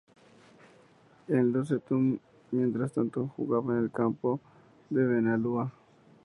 [1.27, 2.17] El Lucentum
[2.49, 4.39] mientras tanto, jugaba en el campo
[4.89, 5.71] de Benalúa.